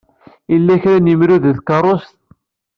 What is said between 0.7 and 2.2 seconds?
kra n yemru deg tkeṛṛust?